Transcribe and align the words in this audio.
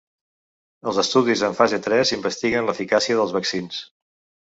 Els 0.91 0.99
estudis 1.01 1.45
en 1.49 1.55
fase 1.61 1.81
tres 1.89 2.17
investiguen 2.19 2.69
l’eficàcia 2.71 3.23
dels 3.23 3.41
vaccins. 3.41 3.89